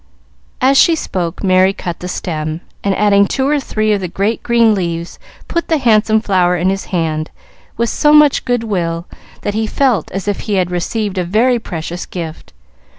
[0.61, 4.41] As she spoke, Merry cut the stem, and, adding two or three of the great
[4.41, 7.29] green leaves, put the handsome flower in his hand
[7.77, 9.05] with so much good will
[9.43, 12.51] that he felt as if he had received a very precious gift.